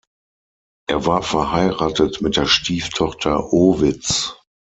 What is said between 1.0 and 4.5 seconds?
war verheiratet mit der Stieftochter Ovids.